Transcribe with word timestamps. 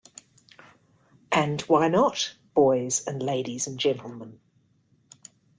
And 1.31 1.61
why 1.67 1.87
not, 1.87 2.35
boys 2.55 3.05
and 3.05 3.21
ladies 3.21 3.67
and 3.67 3.79
gentlemen? 3.79 4.39